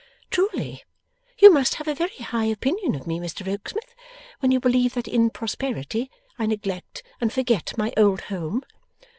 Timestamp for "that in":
4.95-5.29